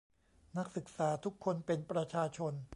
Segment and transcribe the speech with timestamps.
[0.57, 2.53] นักศึกษาทุกคนเป็นประชาชน